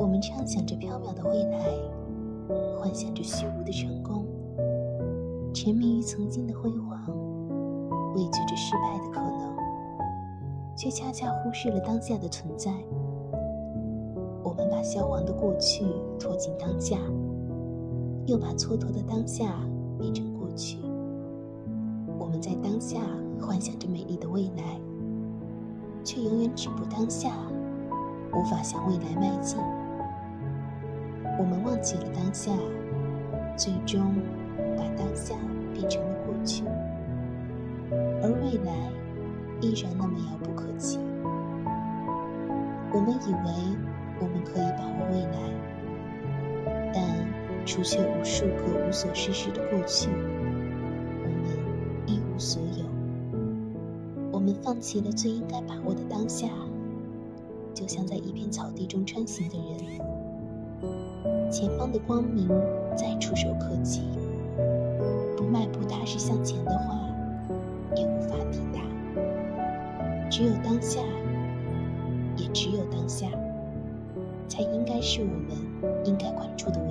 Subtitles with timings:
[0.00, 1.58] 我们畅想着缥缈的未来，
[2.78, 4.24] 幻想着虚无的成功，
[5.52, 7.04] 沉迷于曾经的辉煌，
[8.14, 9.54] 畏惧着失败的可能，
[10.74, 12.72] 却恰恰忽视了当下的存在。
[14.42, 15.84] 我们把消亡的过去
[16.18, 16.96] 拖进当下，
[18.24, 19.52] 又把蹉跎的当下
[19.98, 20.78] 变成过去。
[22.18, 23.00] 我们在当下
[23.38, 24.80] 幻想着美丽的未来，
[26.02, 27.36] 却永远止步当下，
[28.32, 29.58] 无法向未来迈进。
[31.40, 32.52] 我们忘记了当下，
[33.56, 34.14] 最终
[34.76, 35.34] 把当下
[35.72, 36.64] 变成了过去，
[38.22, 38.92] 而未来
[39.62, 40.98] 依然那么遥不可及。
[42.92, 43.48] 我们以为
[44.20, 47.02] 我们可以把握未来，但
[47.64, 51.56] 除却无数个无所事事的过去，我们
[52.06, 52.84] 一无所有。
[54.30, 56.48] 我们放弃了最应该把握的当下，
[57.72, 60.19] 就像在一片草地中穿行的人。
[61.50, 62.48] 前方的光明
[62.96, 64.02] 再触手可及，
[65.36, 66.94] 不迈步踏实向前的话，
[67.96, 68.80] 也无法抵达。
[70.30, 71.00] 只有当下，
[72.36, 73.26] 也只有当下，
[74.46, 75.50] 才应该是我们
[76.04, 76.89] 应该关注的问题。